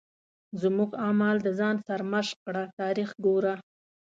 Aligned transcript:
زموږ 0.61 0.91
اعمال 1.05 1.35
د 1.43 1.47
ځان 1.59 1.75
سرمشق 1.87 2.37
کړه 2.45 2.63
تاریخ 2.79 3.09
ګوره. 3.25 3.53